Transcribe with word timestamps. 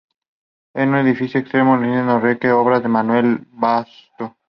Es 0.73 0.87
un 0.87 0.95
edificio 0.95 1.39
exento, 1.39 1.77
de 1.77 1.85
estilo 1.91 1.93
neorrománico, 1.93 2.59
obra 2.59 2.79
de 2.79 2.87
Manuel 2.87 3.37
del 3.37 3.45
Busto. 3.51 4.35